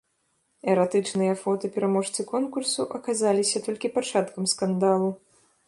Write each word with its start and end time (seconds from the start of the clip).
Эратычныя 0.71 1.33
фота 1.41 1.69
пераможцы 1.75 2.25
конкурсу 2.33 2.81
аказаліся 3.01 3.57
толькі 3.69 3.93
пачаткам 3.99 4.43
скандалу. 4.55 5.11